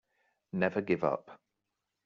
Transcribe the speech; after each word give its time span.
Never 0.53 0.81
give 0.81 1.03
up. 1.03 1.39